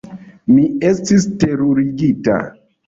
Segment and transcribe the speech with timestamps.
[0.53, 0.63] Mi
[0.93, 2.41] estis terurigita.